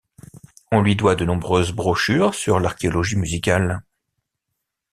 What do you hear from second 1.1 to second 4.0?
de nombreuses brochures sur l'archéologie musicale.